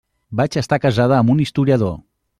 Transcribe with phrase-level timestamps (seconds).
[0.39, 1.95] Vaig estar casada amb un historiador.